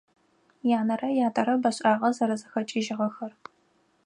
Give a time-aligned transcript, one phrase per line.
[0.79, 3.33] Янэрэ ятэрэ бэшIагъэ зэрэзэхэкIыжьыгъэхэр.